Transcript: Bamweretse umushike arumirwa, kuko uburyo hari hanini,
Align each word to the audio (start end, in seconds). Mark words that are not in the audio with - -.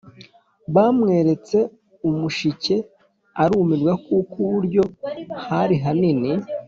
Bamweretse 0.73 1.57
umushike 2.09 2.75
arumirwa, 3.43 3.93
kuko 4.05 4.33
uburyo 4.45 4.81
hari 5.47 5.75
hanini, 5.85 6.29